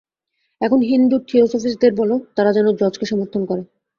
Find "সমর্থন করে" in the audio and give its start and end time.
3.05-3.63